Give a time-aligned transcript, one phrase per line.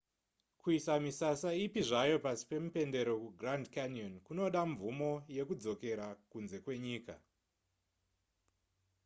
[0.61, 7.15] kuisa misasa ipi zvayo pasi pemupendero kugrand canyon kunoda mvumo yekudzokera kunze kwenyika